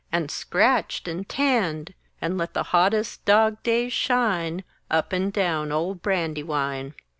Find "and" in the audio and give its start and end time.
0.11-0.31, 1.07-1.29, 2.23-2.35, 5.13-5.31